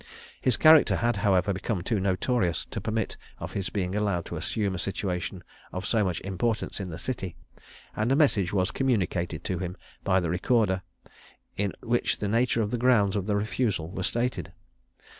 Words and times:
His 0.41 0.57
character 0.57 0.95
had, 0.95 1.17
however, 1.17 1.53
became 1.53 1.83
too 1.83 1.99
notorious 1.99 2.65
to 2.71 2.81
permit 2.81 3.17
of 3.37 3.51
his 3.53 3.69
being 3.69 3.93
allowed 3.93 4.25
to 4.25 4.35
assume 4.35 4.73
a 4.73 4.79
situation 4.79 5.43
of 5.71 5.85
so 5.85 6.03
much 6.03 6.19
importance 6.21 6.79
in 6.79 6.89
the 6.89 6.97
City; 6.97 7.35
and 7.95 8.11
a 8.11 8.15
message 8.15 8.51
was 8.51 8.71
communicated 8.71 9.43
to 9.43 9.59
him 9.59 9.77
by 10.03 10.19
the 10.19 10.31
recorder, 10.31 10.81
in 11.55 11.73
which 11.83 12.17
the 12.17 12.27
nature 12.27 12.63
of 12.63 12.71
the 12.71 12.79
grounds 12.79 13.15
of 13.15 13.27
the 13.27 13.35
refusal 13.35 13.91
were 13.91 14.01
stated. 14.01 14.53